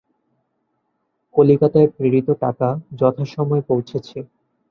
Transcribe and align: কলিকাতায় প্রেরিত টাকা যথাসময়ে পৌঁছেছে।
কলিকাতায় 1.35 1.89
প্রেরিত 1.95 2.27
টাকা 2.43 2.67
যথাসময়ে 2.99 3.67
পৌঁছেছে। 3.69 4.17